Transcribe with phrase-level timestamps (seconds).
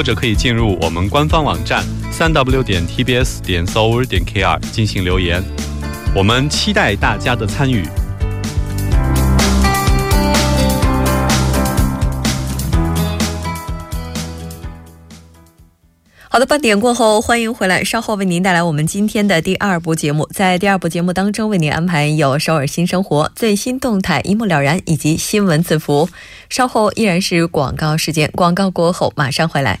[0.00, 5.42] 或者可以进入我们官方网站三 w 点 tbs 点 s o u r 点 kr 进行留言，
[6.16, 7.84] 我们期待大家的参与。
[16.30, 17.84] 好的，半点过后，欢迎回来。
[17.84, 20.26] 稍后为您带来我们今天的第二部节目。
[20.32, 26.08] 在第二部节目当中，为您安排有首尔新生活最新动态一目了然，以及新闻字符。
[26.48, 29.80] 稍后依然是广告时间，广告过后马上回来。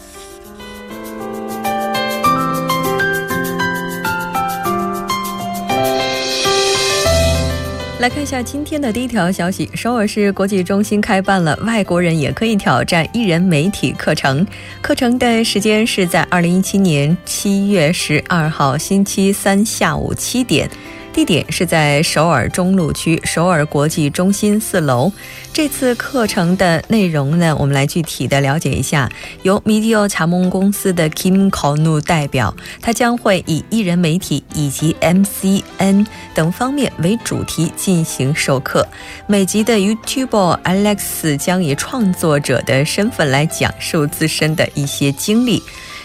[8.01, 14.43] 来看一下今天的第一条消息：首尔市国际中心开办了外国人也可以挑战艺人媒体课程。
[14.81, 20.67] 课程的时间是在二零一七年七月十二号星期三下午七点。
[21.13, 25.11] 地点是在首尔中路区首尔国际中心四楼。
[25.51, 29.11] 这次课程的内容呢，我们来具体的了解一下。
[29.43, 38.87] 由 Media 查梦公司的 Kim Konu 代表，他将会以艺人媒体以及 MCN 等方面为主题进行授课。
[39.27, 45.61] 每集的 YouTube Alex 将以创作者的身份来讲述自身的一些经历。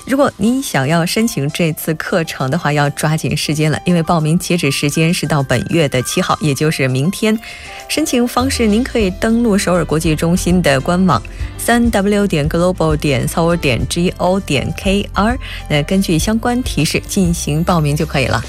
[0.07, 7.37] 如果您想要申请这次课程的话，要抓紧时间了，因为报名截止时间是到本月的七号，也就是明天。
[7.89, 11.21] 申请方式，您可以登录首尔国际中心的官网，
[11.59, 15.37] 三 w 点 global 点 s o 点 g o 点 k r，
[15.69, 18.41] 那根据相关提示进行报名就可以了。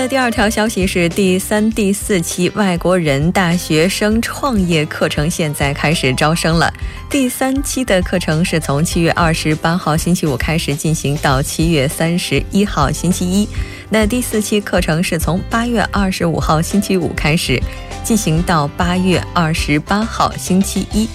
[0.00, 6.72] 的第二条消息是，第三、第四期外国人大学生创业课程现在开始招生了。
[7.10, 13.48] 第三期的课程是从七月二十八号星期五开始进行到七月三十一号星期一。
[13.90, 17.60] 那第四期课程是从八月二十五号星期五开始
[18.04, 21.08] 进行到八月二十八号星期一。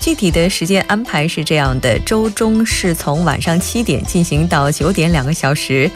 [0.00, 5.90] 具体的时间安排是这样的：周中是从晚上七点进行到九点，两个小时。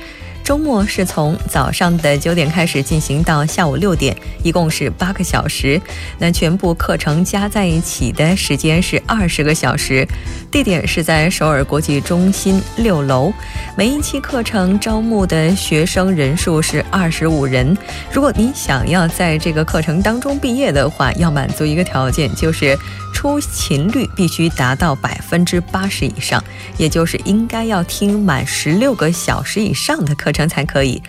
[0.47, 5.81] 周末是从早上的九点开始进行到下午六点，一共是八个小时。
[6.21, 10.07] 那全部课程加在一起的时间是二十个小时。
[10.49, 13.33] 地点是在首尔国际中心六楼。
[13.77, 17.77] 每一期课程招募的学生人数是二十五人。
[18.13, 22.79] 如果你想要在这个课程当中毕业的话，要满足一个条件，就是
[23.13, 26.43] 出勤率必须达到百分之八十以上，
[26.79, 30.33] 也就是应该要听满十六个小时以上的课。
[30.36, 31.01] 程才可以。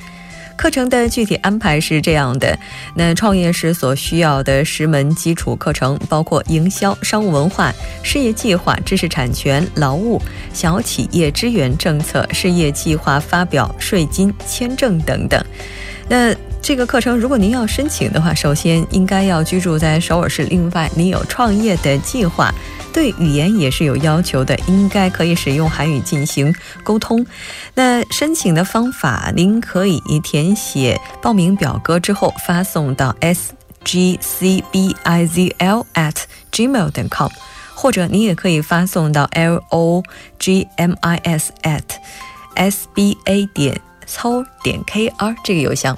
[0.56, 2.58] 课程的具体安排是这样的：
[2.96, 7.72] 那创业时所需要的十门基础课程，包括营销、商务文化、
[8.02, 10.20] 事业计划、知识产权、劳务、
[10.54, 15.40] 小企业支援政策、事业计划发表、税金、签证等等。
[16.10, 16.34] 那
[16.68, 20.44] 这个课程，如果您要申请的话，首先应该要居住在首尔市。
[20.44, 22.54] 另外，您有创业的计划。
[22.92, 27.26] 对语言也是有要求的，应该可以使用韩语进行沟通。
[27.74, 33.54] 那申请的方法，您可以填写报名表格之后发送到 s
[33.86, 36.16] g c b i z l at
[36.52, 37.32] gmail 点 com，
[37.76, 40.04] 或者你也可以发送到 l o
[40.38, 41.84] g m i s at
[42.56, 45.98] s b a 点 c o 点 k r 这个邮箱。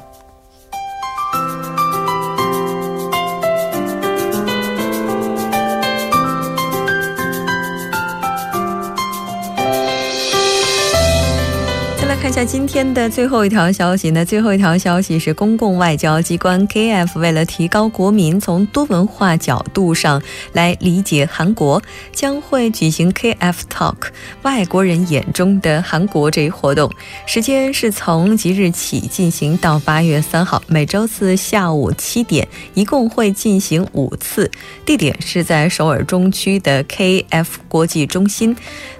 [12.21, 14.25] 看一下今天的最后一条消息呢。
[14.25, 20.21] 最后一条消息是，公共外交机关 KF 为了提高国民从多文化角度上
[20.51, 21.81] 来理解韩国，
[22.12, 23.95] 将会举行 KF Talk
[24.42, 26.92] 外国人眼中的韩国这一活动。
[27.25, 34.51] 时间是从即日起进行到八月三号，每周四下午七点，一共会进行五次。
[34.86, 38.54] 地点是在首尔中区的 KF 国际中心。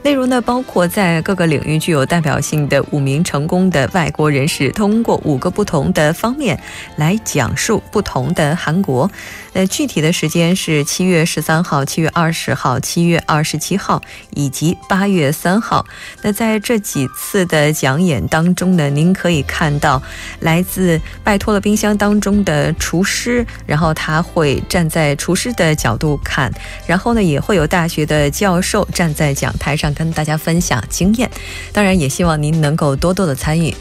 [0.04, 6.60] 内容呢，包括在各个领域具有代表性的五名名成功的外国人士，通过五个不同的方面
[6.96, 9.10] 来讲述不同的韩国。
[9.54, 14.02] 呃，具体的时间是七月十三号、七月二十号、七月二十七号
[14.36, 15.86] 以及八月三号。
[16.22, 20.02] 那在这几次的讲演当中呢，您可以看到
[20.42, 26.52] 来自拜托了冰箱当中的厨师，然后他会站在厨师的角度看，
[26.86, 31.30] 然后呢，也会有大学的教授站在讲台上跟大家分享经验。
[31.74, 33.74] 当然，也希望您能够多多的参与。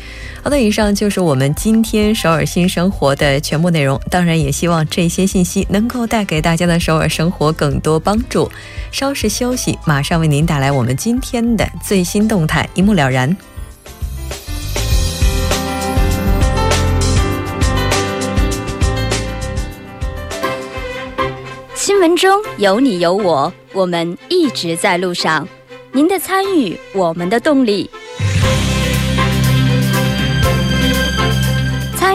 [0.42, 4.00] 好的，以上就是我们今天首尔新生活的全部内容。
[4.10, 8.50] 当然，也希望这些信息能够带给大家的首尔生活更多帮助。
[8.90, 13.36] 稍事休息，马上为您带来我们今天的最新动态，一目了然。
[21.74, 25.48] 新闻中有你有我，我们一直在路上。
[25.92, 27.90] 您的参与，我们的动力。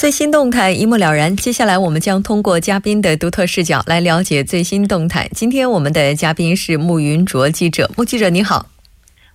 [0.00, 1.36] 最新动态一目了然。
[1.36, 5.28] 接下来，我们将通过嘉宾的独特视角来了解最新动态。
[5.34, 8.64] 今天我们的嘉宾是穆云卓记者，穆记者你好。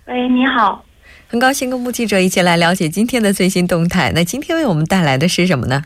[0.07, 0.83] 喂，你好。
[1.27, 4.11] 很高兴跟穆记者一起来了解今天的最新动态。
[4.15, 5.83] 那今天为我们带来的是什么呢？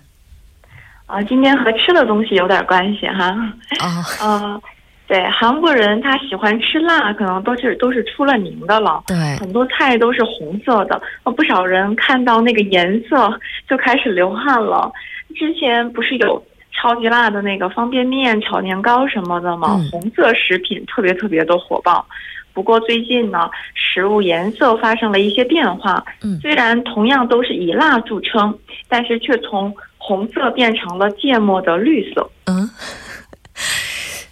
[1.07, 3.35] 啊，今天和吃的东西有点关系哈。
[3.81, 4.05] 哦。
[4.21, 4.61] 呃。
[5.09, 9.03] 对韩国人，他喜欢吃辣，可能都是都是出了名的了。
[9.07, 11.01] 对，很多菜都是红色的，
[11.35, 13.33] 不少人看到那个颜色
[13.67, 14.91] 就开始流汗了。
[15.35, 16.39] 之前不是有
[16.71, 19.81] 超级辣的那个方便面、炒年糕什么的吗？
[19.89, 22.06] 红色食品特别特别的火爆。
[22.53, 26.06] 不过最近呢，食物颜色发生了一些变化。
[26.21, 28.56] 嗯，虽然同样都是以辣著称，
[28.88, 32.29] 但是却从红色变成了芥末的绿色。
[32.45, 32.69] 嗯。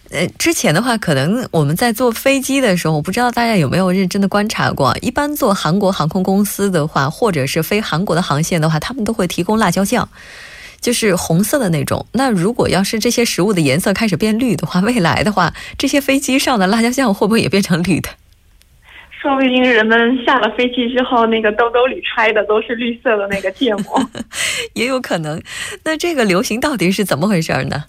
[0.09, 4.95] 呃，之前的话，可能我们在坐飞机的时候，我不知道大家有没有认真的观察过。
[5.01, 10.07] 一般坐韩国航空公司的话，或者是飞韩国的航线的话，他们都会提供辣椒酱，
[10.79, 12.05] 就是红色的那种。
[12.13, 18.09] 那如果要是这些食物的颜色开始变绿的话，未来的话，这些飞机上的辣椒酱会不会也变成绿的？
[19.21, 24.01] 说不定人们下了飞机之后，那个兜兜里揣的都是绿色的那个芥末，
[24.73, 25.41] 也有可能。
[25.83, 27.83] 那这个流行到底是怎么回事呢？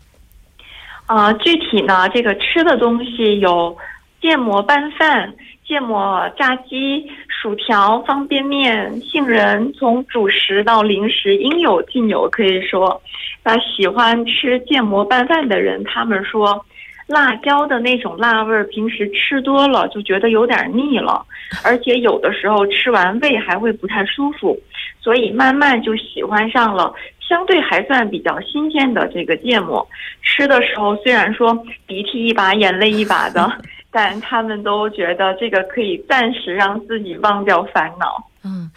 [1.09, 3.75] 啊，具体呢，这个吃的东西有
[4.21, 5.33] 芥末拌饭、
[5.67, 12.29] 芥末炸鸡、薯条、方便面、杏仁，从主食到零食应有尽有。
[12.29, 13.01] 可以说，
[13.43, 16.63] 那喜欢吃芥末拌饭的人，他们说，
[17.07, 21.25] 辣椒的那种辣味儿，平时吃多了就觉得有点腻了，
[21.65, 24.55] 而且有的时候吃完胃还会不太舒服，
[25.01, 26.93] 所以慢慢就喜欢上了。
[27.29, 29.87] 相对还算比较新鲜的这个芥末，
[30.23, 31.55] 吃的时候虽然说
[31.87, 33.51] 鼻涕一把眼泪一把的，
[33.93, 38.25] 但他们都觉得这个可以暂时让自己忘掉烦恼。
[38.45, 38.71] 嗯，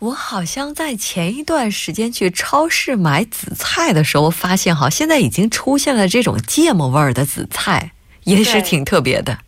[0.00, 7.92] 我好像在前一段时间去超市买紫菜的时候，发现哈，现在已经出现了这种芥末味儿的紫菜，
[8.24, 9.38] 也是挺特别的。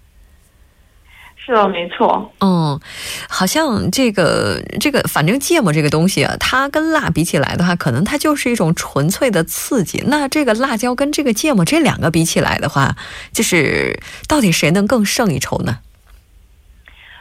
[1.44, 2.32] 是的，没错。
[2.40, 2.80] 嗯，
[3.28, 10.02] 好像这个这个，反正芥末这个东西啊，它跟辣比起来的话，可能它就是一种纯粹的刺激。
[10.06, 12.96] 那这个辣椒跟这个芥末这两个比起来的话，
[13.30, 15.80] 就是到底谁能更胜一筹呢？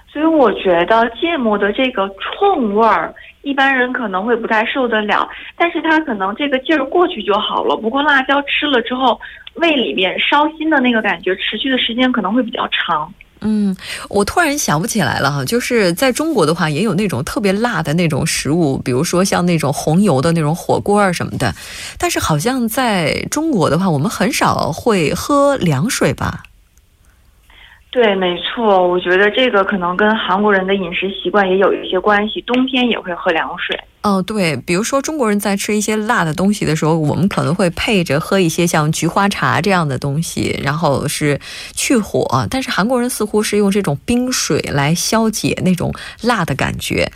[0.09, 5.27] 所以我觉得芥末的这个冲味儿，一般人可能会不太受得了，
[5.57, 7.75] 但是它可能这个劲儿过去就好了。
[7.75, 9.19] 不过辣椒吃了之后，
[9.55, 13.11] 胃里面烧心的那个感觉，持续的时间可能会比较长。
[13.45, 13.75] 嗯，
[14.09, 21.53] 我突然想不起来了哈，就是在中国的话，也有那种特别辣的那种食物，比如说像那种红油的那种火锅啊什么的。
[21.99, 26.43] 但是好像在中国的话，我们很少会喝凉水吧？
[27.91, 33.79] 对，没错，我觉得这个可能跟韩国人的饮食习惯也有一些关系，冬天也会喝凉水。
[34.03, 41.39] 哦，对，比如说中国人在吃一些辣的东西的时候，我们可能会配着喝一些像菊花茶这样的东西，然后是
[41.71, 42.45] 去火。
[42.49, 47.09] 但是韩国人似乎是用这种冰水来消解那种辣的感觉。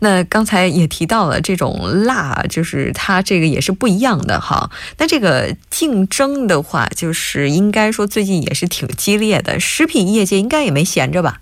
[0.00, 4.68] 那刚才也提到了这种辣，就是它这个也是不一样的哈。
[4.98, 11.38] 那这个竞争的话，就是应该说最近也是挺激烈的，食品业界应该也没闲着吧？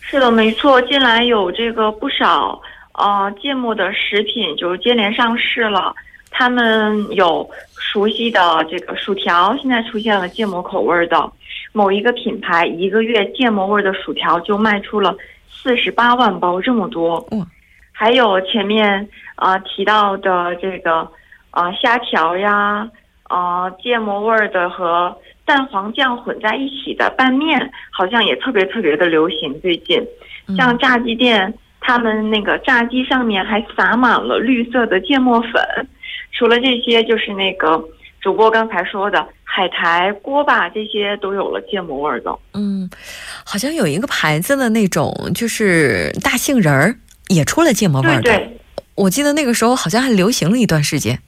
[0.00, 2.60] 是的，没错，近来有这个不少。
[3.00, 5.94] 呃，芥末的食品就是接连上市了。
[6.30, 11.32] 他们有熟悉的这个薯条，现在出现了芥末口味的。
[11.72, 15.16] 某一个品牌一个月芥末味的薯条就卖出了
[15.50, 17.26] 四十八万包，这么多。
[17.30, 17.44] 嗯。
[17.90, 21.10] 还有前面啊提到的这个
[21.50, 22.86] 啊虾条呀，
[23.22, 25.16] 啊芥末味的和
[25.46, 29.58] 蛋黄酱混在一起的拌面，好像也特别特别的流行。
[29.62, 30.06] 最近，
[30.54, 31.52] 像炸鸡店。
[31.90, 35.52] 他们那个炸鸡上面还撒满了绿色的芥末粉，
[36.30, 37.82] 除了这些，就是那个
[38.20, 42.32] 主播刚才说的海苔、锅巴这些都有了芥末味的。
[42.54, 42.88] 嗯，
[43.44, 46.94] 好像有一个牌子的那种，就是大杏仁儿
[47.26, 48.22] 也出了芥末味的。
[48.22, 48.56] 对，
[48.94, 51.18] 我记得那个时候好像还流行了一段时间。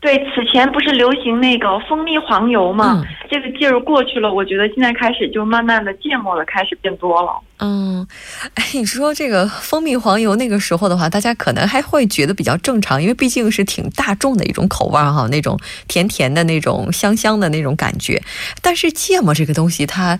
[0.00, 3.04] 对，此前不是流行那个蜂蜜黄油吗？
[3.30, 7.38] 这个劲儿过去了，我觉得现在开始就慢慢的芥末的开始变多了。
[7.58, 8.06] 嗯，
[8.54, 18.22] 哎，你说这个蜂蜜黄油那个时候的话，大家可能还会觉得比较正常，因为毕竟是挺大众的一种口味哈，那种甜甜的那种香香的那种感觉。
[18.62, 20.18] 但是芥末这个东西，它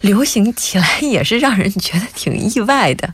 [0.00, 3.12] 流行起来也是让人觉得挺意外的。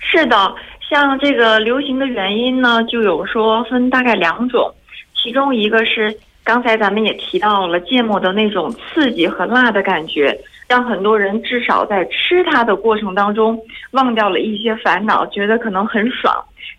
[0.00, 0.52] 是的。
[0.88, 4.72] 像这个流行的原因呢，就有说分大概两种，
[5.14, 6.14] 其中一个是
[6.44, 10.38] 刚才咱们也提到了芥末的那种刺激和辣的感觉，
[10.68, 13.58] 让很多人至少在吃它的过程当中
[13.92, 16.32] 忘掉了一些烦恼，觉得可能很爽，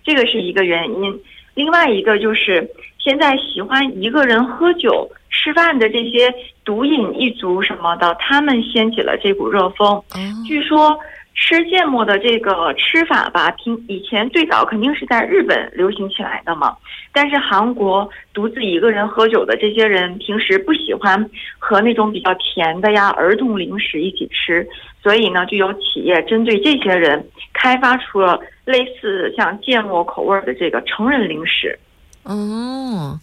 [0.03, 1.19] 这个是一个原因。
[1.55, 2.69] 另外一个就是
[2.99, 6.33] 现在喜欢一个人喝酒吃饭的这些
[6.63, 10.01] 毒瘾一族什么的，他们掀起了这股热风，
[10.47, 10.97] 据说。
[11.35, 16.75] 吃芥末的这个吃法吧，平以前最早肯定是在日本流行起来的嘛。
[17.11, 24.65] 但是韩国独自一个人喝酒的这些人，平时不喜欢和那种比较甜的呀儿童零食一起吃，
[25.03, 27.23] 所以呢，就有企业针对这些人
[27.53, 31.77] 开发出了类似像芥末口味的这个成人零食。
[32.23, 33.19] 哦。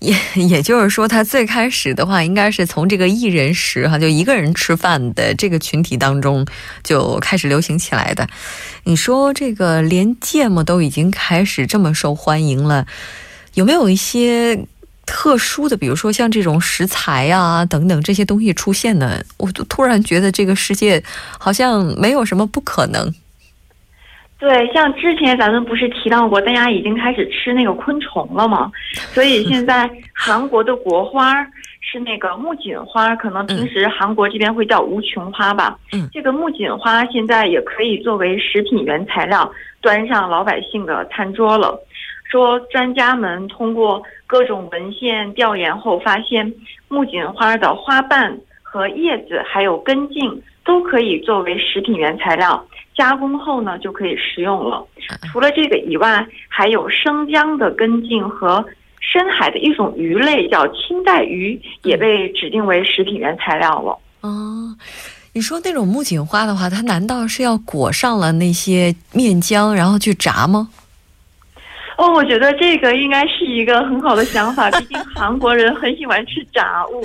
[0.00, 6.46] 也 也就是说，他最开始的话，应该是从这个一人食哈，就一个人吃饭的这个群体当中
[6.84, 8.28] 就开始流行起来的。
[8.84, 12.86] 你说这个连芥末都已经开始这么受欢迎了，
[13.54, 14.64] 有没有一些
[15.04, 19.22] 特殊的，比如说像这种食材啊等等这些东西出现呢？
[19.38, 21.02] 我就突然觉得这个世界
[21.38, 23.12] 好像没有什么不可能。
[24.38, 28.70] 对，像之前咱们不是提到过，大家已经开始吃那个昆虫了吗？
[29.12, 31.44] 所以现在 韩国的国花
[31.80, 35.76] 是那个木槿花，可能平时韩国这边会叫无穷花吧。
[35.92, 41.76] 嗯，这个木槿花现在也可以作为食品原材料端上老百姓的餐桌了。
[42.30, 46.54] 说专家们通过各种文献调研后发现，
[46.86, 52.62] 木槿花的花瓣和叶子还有根茎都可以作为食品原材料。
[52.94, 54.84] 加工后呢，就可以食用了。
[55.32, 58.62] 除了这个以外，还有生姜的根茎和
[59.00, 63.98] 深海的一种鱼类叫青带鱼，也被指定为食品原材料了。
[64.20, 64.76] 哦，
[65.32, 70.68] 你说那种木槿花的话，它难道是要裹上了那些面浆，然后去炸吗？
[71.96, 77.02] 哦，我觉得这个应该是一个很好的想法，毕竟韩国人很喜欢吃炸物，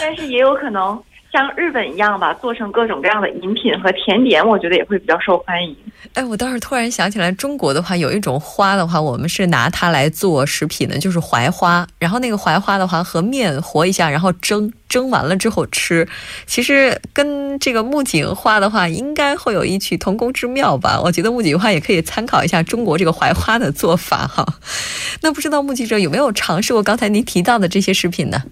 [0.00, 1.00] 但是也有可能。
[1.36, 5.76] 像日本一样吧，做成各种各样的饮品和甜点，我觉得也会比较受欢迎。
[6.14, 11.86] 哎，我倒是突然想起来，中国的话有一种花的话，我们是拿它来做食品的，就是槐花。
[11.98, 16.08] 然后那个槐花的话，和面和一下，然后蒸，蒸完了之后吃。
[16.46, 20.98] 其实跟这个木槿花的话，应该会有异曲同工之妙吧？
[21.04, 24.46] 我觉得木槿花也可以参考一下中国这个槐花的做法哈。
[25.20, 28.42] 那不知道目击者有没有尝试过刚才您提到的这些食品呢？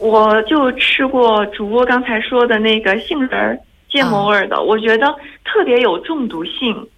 [0.00, 5.14] 我就吃过主播刚才说的那个杏仁儿芥末味的，我觉得
[5.44, 6.88] 特别有中毒性，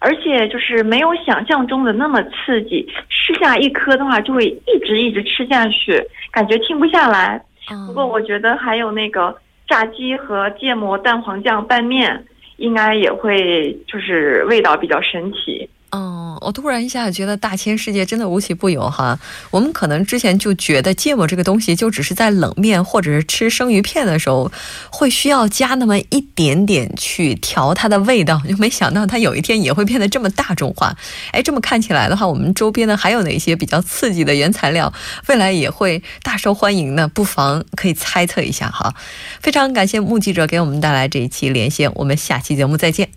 [0.00, 2.86] 而且就是没有想象中的那么刺激。
[3.08, 7.40] 吃下一颗的话，就会一直一直吃下去，感觉停不下来。
[7.86, 9.36] 不过我觉得还有那个
[9.68, 12.24] 炸鸡和芥末蛋黄酱拌面，
[12.56, 15.68] 应该也会就是味道比较神奇。
[15.90, 19.18] 嗯，我突然一下觉得大千世界真的无奇不有哈。
[19.50, 24.52] 我们可能之前就觉得芥末这个东西就只是在冷面或者是吃生鱼片的时候
[24.90, 30.94] 会需要加那么一点点去调它的味道，就没想到它有一天也会变得这么大众化。
[31.32, 34.92] 哎，这么看起来的话，我们周边呢还有哪些比较刺激的原材料，
[35.28, 37.08] 未来也会大受欢迎呢？
[37.08, 38.94] 不妨可以猜测一下哈。
[39.40, 43.08] 非常感谢目击者给我们带来这一期连线，我们下期节目再见。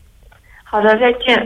[0.64, 1.46] 好的，再见。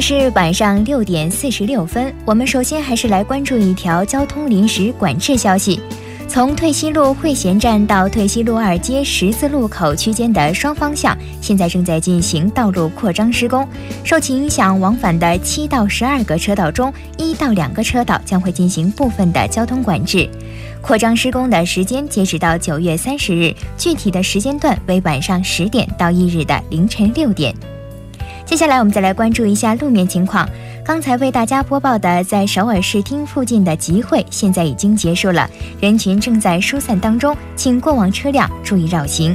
[0.00, 5.80] 是晚上六点四十六分，我们首先还是来关注一条交通临时管制消息。
[6.28, 13.68] 从退西路汇贤站到退西路二街十字路口区间的双方向，现在正在进行道路扩张施工。
[14.02, 20.26] 受其影响，往返的七到十二个车道中，一到两个车道将会进行部分的交通管制。
[20.80, 27.54] 扩张施工的时间截止到九月三十日，具体的时间段为晚上十点到翌日的凌晨六点。
[28.44, 30.48] 接下来我们再来关注一下路面情况。
[30.84, 35.48] 刚才为大家播报的在首尔市厅附近的集会，现在已经结束了，
[35.80, 39.34] 人群正在疏散当中，请过往车辆注意绕行。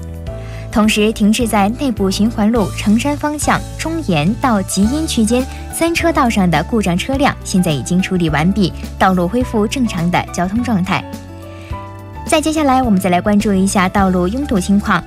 [0.71, 11.03] 同时，停滞在内部循环路城山方向中延到吉阴区间三车道上的故障车辆，现在已经处理完毕，道路恢复正常的交通状态。
[12.25, 15.01] 再接下来，我们再来关注一下道路拥堵情况。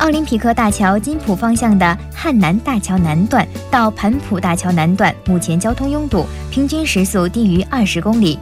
[0.00, 8.38] 奥林匹克大桥金浦方向的汉南大桥南段到盘浦大桥南段，目前交通拥堵，平均时速低于二十公里。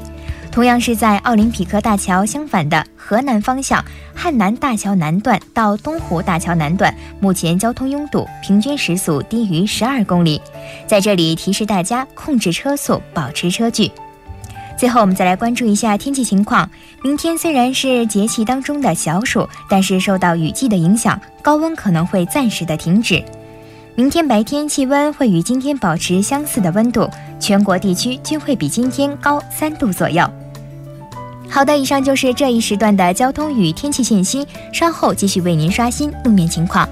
[0.52, 3.84] 同样是在奥林匹克大桥相反的河南方向
[4.14, 10.40] 汉南大桥南段到东湖大桥南段，目前交通拥堵，平均时速低于十二公里。
[10.86, 13.90] 在这里提示大家控制车速，保持车距。
[14.78, 16.70] 最后，我们再来关注一下天气情况。
[17.02, 23.20] 明天虽然是节气当中的小暑，但是受到雨季的影响，高温可能会暂时的停止。
[23.96, 30.24] 明天白天气温会与今天保持相似的温度，全国地区均会比今天高三度左右。
[31.50, 36.88] 好的，以上就是这一时段的交通与天气信息，稍后继续为您刷新路面情况。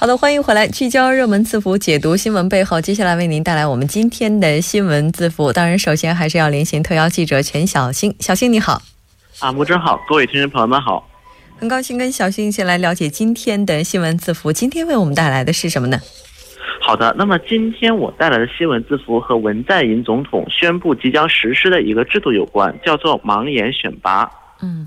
[0.00, 2.80] 好的，欢迎回来，聚焦热门字符，解读新闻背后。
[2.80, 5.52] 接下来为您带来我们今天的新闻字符。
[5.52, 8.14] 当然，首先还是要连线特邀记者全小新。
[8.20, 8.80] 小新你好，
[9.40, 11.04] 啊，木真好，各位听众朋友们好，
[11.58, 14.52] 很高兴跟小新一起来了解今天的新闻字符。
[14.52, 16.00] 今天为我们带来的是什么呢？
[16.80, 24.30] 好的，那么今天我带来的新闻字符和文在寅总统宣布即将实施的一个制度有关，叫做盲眼选拔。
[24.62, 24.86] 嗯。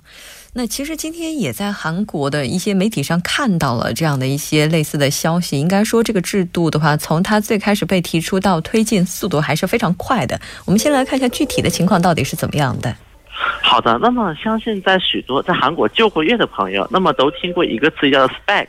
[0.53, 5.57] 那其实今天也在韩国的一些媒体上看到了这样的一些类似的消息。
[5.57, 10.37] 应该说，这个制度的话，从它最开始被提出到推进速度还是非常快的。
[10.65, 12.93] 我们先来看一下具体的情况到底是怎么样的。
[13.61, 18.67] 好的，那么相信在许多在韩国就过月的朋友，那么都听过一个词叫做 spec。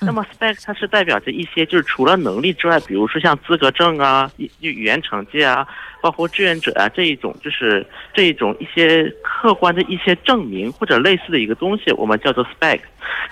[0.00, 5.66] 那么 spec 它是代表着一些就是除了能力之外，比如说像资格证啊、语语言成绩啊。
[6.00, 7.84] 包括志愿者啊这一种，就是
[8.14, 12.80] 这一种一些客观的一些证明或者类似的一个东西，我们叫做 spec。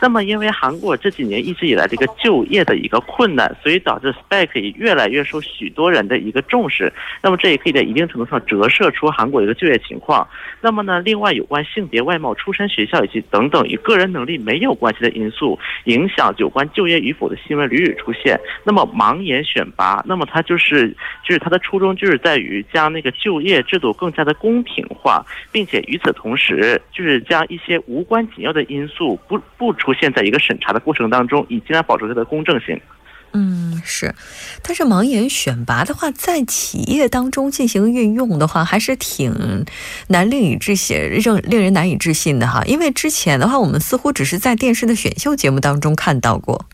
[0.00, 6.92] 那么，因为韩国这几年一直以来的一个就业的一个困难，所以导致 spec 也越来越受许多人的一个重视。
[7.22, 10.26] 那么，这也可以在一定程度上折射出韩国的一个就业情况。
[10.60, 18.38] 那么呢，另外有关性别、外貌、出身、学校以及等等与个人能力没有关系的因素，影响有关就业与否的新闻屡屡出现。
[18.64, 20.88] 那么，盲眼选拔，那么它就是
[21.24, 32.80] 就是它的初衷就是在于将那个就业制度更加的公平化，并且与此同时，就是将一些无关紧要的因素不不出现在一个审查的过程当中，以尽量保持它的公正性。
[33.32, 34.14] 嗯，是。
[34.62, 39.64] 但是盲眼选拔的话，在企业当中进行运用的话，还是挺
[40.08, 42.62] 难令以置信、令令人难以置信的哈。
[42.64, 46.64] 因为之前的话，我们似乎只是在电视的选秀节目当中看到过。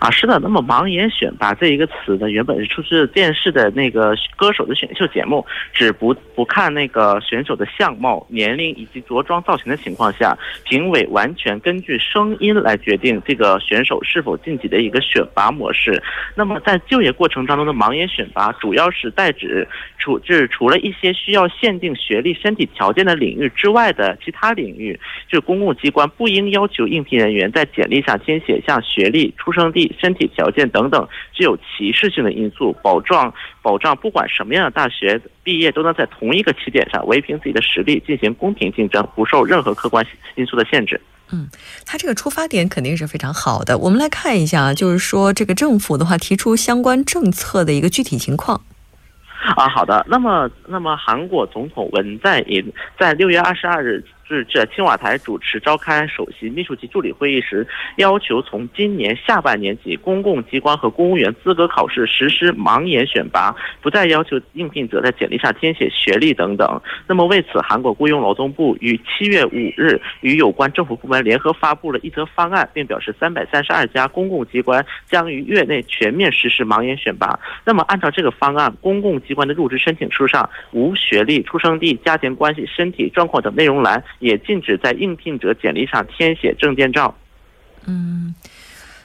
[0.00, 0.38] 啊，是的。
[0.40, 16.02] 那么“盲眼选拔”这一个词呢，原本是出自电视的那个歌手的选秀节目，只不不看那个选手的相貌、年龄以及着装造型的情况下，评委完全根据声音来决定这个选手是否晋级的一个选拔模式。
[16.34, 41.00] 那么在就业过程当中的盲眼选拔，主要是代指除就是除了一些需要限定学历、身体条件的领域之外的其他领域，就是公共机关不应要求应聘人员在简历上填写像学历、出生地、身体条件等等具有歧视性的因素，保障保障不管什么样的大学毕业都能在同一个起点上，唯凭自己的实力进行公平竞争，不受任何客观因素的限制。
[41.32, 41.48] 嗯，
[41.86, 43.78] 他这个出发点肯定是非常好的。
[43.78, 48.60] 我们来看一下，就是说这个政府的话提出相关政策的一个具体情况。
[49.56, 50.04] 啊，好的。
[50.08, 54.04] 那么，那么韩国总统文在寅在六月二十二日。
[54.30, 57.66] 是在青瓦台主持召开首席秘书级助理会议时，
[57.96, 66.80] 要求从今年下半年起，公共机关和公务员资格考试实施盲眼选拔，不再要求应聘者在简历上填写学历等等。
[67.08, 77.36] 那么为此，韩国雇佣劳动部于七月五日与有关政府部门联合发布了一则方案，并表示三百三十二家公共机关将于月内全面实施盲眼选拔。
[77.64, 84.02] 那么按照这个方案，公共机关的入职申请书上无学历、出生地、家庭关系、身体状况等内容栏。
[84.20, 87.16] 也禁止在应聘者简历上填写证件照。
[87.86, 88.34] 嗯，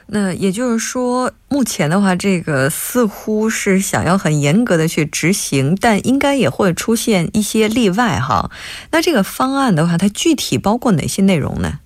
[0.06, 8.50] 那也就是说，目前的话，这个似乎是想要很严格的去执行，但应该也会出现一些例外哈。
[8.92, 11.80] 那这个方案的话，它具体包括哪些内容呢？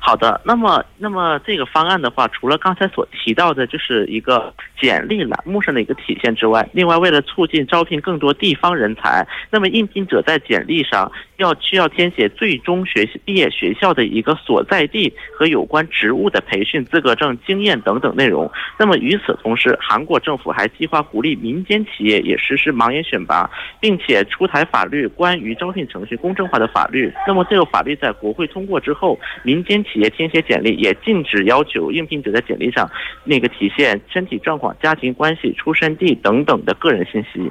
[0.00, 18.50] 好的，那么那么这个方案的话，除了刚才所提到的，就是一个简历栏目上的一个体现之外，另外为了促进招聘更多地方人才，那么应聘者在简历上要需要填写最终学习毕业学校的一个所在地和有关职务的培训资格证、经验等等内容。
[18.78, 27.12] 那么与此同时，韩国政府还计划鼓励民间企业也实施盲眼选拔，并且出台法律关于招聘程序公正化的法律。
[27.26, 32.90] 那么这个法律在国会通过之后，民间企也填写简历，也禁止要求应聘者在简历上
[33.24, 37.50] 那个体现身体状况、家庭关系、出生地等等的个人信息。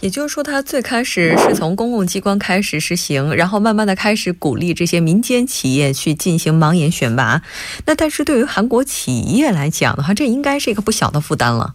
[0.00, 7.42] 也就是说，他最开始是从公共机关开始实行，然后慢慢的开始鼓励这些民间企业去进行盲眼选拔。
[7.86, 11.74] 那但是对于韩国企业来讲的话，这应该是一个不小的负担了。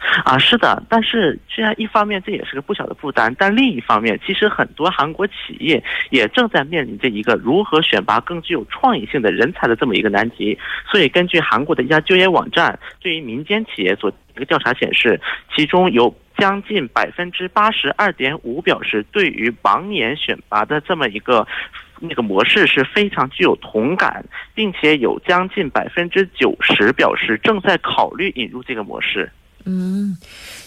[0.24, 10.58] 啊，是的，但是虽然一方面这也是个不小的负担，但另一方面，其实很多韩国企业也正在面临着一个如何选拔更具有创意性的人才的这么一个难题。
[10.90, 15.20] 所以，根据韩国的一家就业网站对于民间企业做一个调查显示，
[15.54, 21.46] 其中有将近百分之八十二点五表示对于盲眼选拔的这么一个
[22.00, 29.30] 那个模式是非常具有同感，并且有将近百分之九十表示正在考虑引入这个模式。
[29.64, 30.16] 嗯，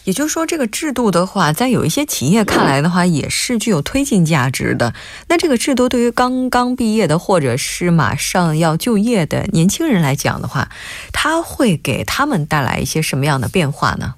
[0.03, 4.93] 也就是说，这个制度的话，在有一些企业看来的话，也是具有推进价值的。
[5.27, 10.69] 那这个制度对于刚刚毕业的，或者是马上要就业的年轻人来讲的话，
[11.11, 14.15] 它会给他们带来一些什么样的变化呢？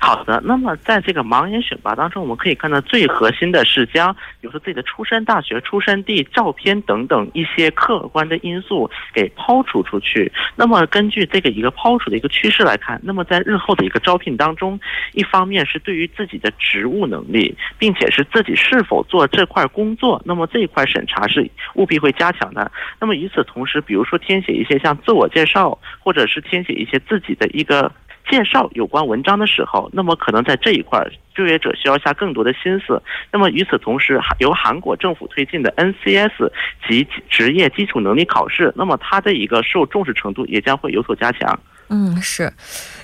[0.00, 10.30] 好的，那么在这个盲眼选拔当中，我们可以看到最核心的是将，比如说自己的出身大学、出生地、照片等等一些客观的因素给抛除出去。
[10.56, 14.78] 那么根据这个一个抛除的一个趋势来看，那么在日后的一个招聘当中，
[15.12, 22.70] 一方面是对于自己的职务能力，并且是自己是否做这块工作，那么这一块审查是务必会加强的。
[23.00, 27.90] 那么与此同时，比如说填写一些像自我介绍，或者是填写一些自己的一个。
[28.30, 33.02] 介绍有关文章的时候，那么可能在这一块，就业者需要下更多的心思。
[33.32, 36.50] 那么与此同时，由韩国政府推进的 NCS
[36.88, 41.58] 及职业基础能力考试，那么它的一个受重视程度也将会有所加强。
[41.90, 42.52] 嗯，是，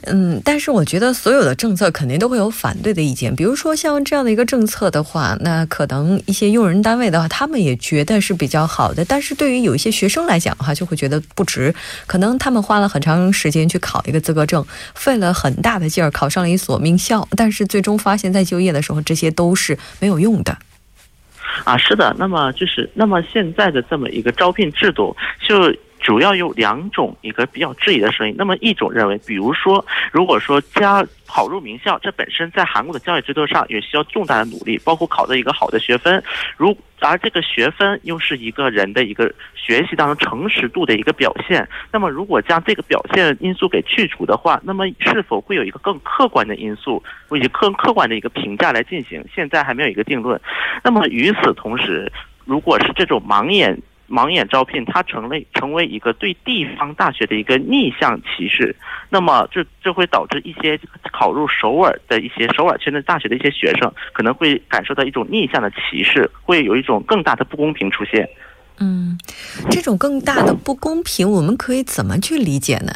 [0.02, 3.34] 嗯，但是我觉得所有的政策肯定都会有反对的意见。
[3.34, 9.02] 比如说像这样的一个政策的话，那可能一些用人单位的话，他们也觉得是比较好的。
[9.02, 11.74] 但是对于有一些学生来讲的话，就会觉得不值。
[12.06, 14.62] 可能他们花了很长时间去考一个资格证，
[14.94, 20.58] 费了很大的劲儿考上了一所名校，但是最终发现，在就业的时候，这些都是没有用的。
[21.64, 22.14] 啊，是的。
[22.18, 25.16] 那么就是，那么现在的这么一个招聘制度
[25.48, 25.74] 就。
[26.04, 28.34] 主要有两种一个比较质疑的声音。
[28.36, 36.22] 那么一种认为，比如说，如果说加考入名校，这本身在韩国的教育制度上也需要重大的努力，包括考的一个好的学分。
[36.58, 41.66] 如而这个学分又是一个人的一个学习当中诚实度的一个表现。
[41.90, 49.24] 那么如果将这个表现因素给去除的话，那么是否会有一个更客观的因素，以及客客观的一个评价来进行？
[49.34, 50.38] 现在还没有一个定论。
[50.82, 52.12] 那么与此同时，
[52.44, 53.80] 如果是这种盲眼。
[54.08, 58.74] 盲眼招聘，它成为成为一个对地方大学的一个逆向歧视，
[59.08, 60.78] 那么这这会导致一些
[61.12, 68.28] 考入首尔的一些首尔圈的大学的一些学生，可能会感受到一种逆向的歧视，会有一种更大的不公平出现。
[68.78, 69.16] 嗯，
[69.70, 72.92] 这种更大的不公平，我们可以怎么去理解呢？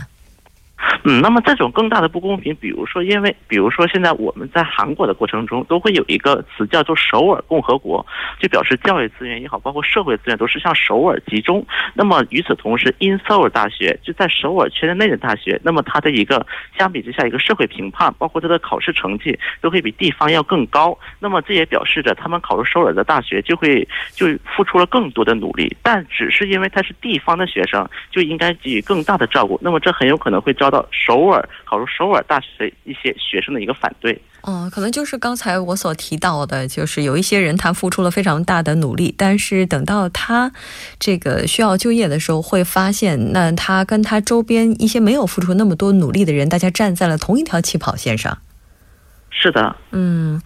[1.05, 8.05] 嗯，那么这种更大的不公平，比如说，因为比如说现在我们在韩国的过程中，都会有一个词叫做首尔共和国，
[8.41, 11.65] 就表示教育资源也好，包括社会资源都是向首尔集中。
[11.95, 16.45] 那么与此同时，In Seoul 大学就在首尔圈内的大学，那么它的一个
[16.77, 20.99] 相比之下一个社会评判，包括它的考试成绩都会比地方要更高。
[21.21, 29.59] 那么这也表示着他们考入首尔的大学就会就付出了更多的努力，但只是因为他是地方的学生，就应该给予更大的照顾。
[29.63, 30.85] 那么这很有可能会遭到。
[30.91, 40.53] 首尔考入首尔大学的一些学生的一个反对，嗯，可能就是刚才我所提到的，就是有一些人他付出了非常大的努力，但是等到他
[40.99, 48.39] 这个需要就业的时候，会发现那他跟他周边一些没有付出那么多努力的人，大家站在了同一条起跑线上。
[49.41, 50.43] 是的，嗯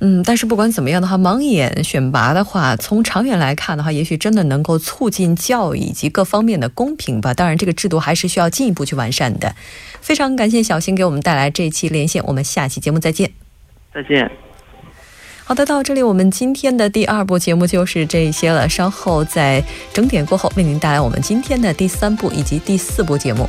[0.00, 7.32] 嗯，但是不管怎么样的话，盲眼选拔的话，从长远来看的话，也许真的能够促进教育以及各方面的公平吧。
[7.32, 9.54] 当然，这个制度还是需要进一步去完善的。
[10.02, 13.30] 非常感谢小新给我们带来这一期连线，我们下期节目再见。
[13.94, 14.30] 再见。
[15.44, 18.68] 好的，到这里我们今天的第二部节目就是这些了。
[18.68, 23.48] 稍后在整点过后，为您带来我们今天的第三部以及第四部节目。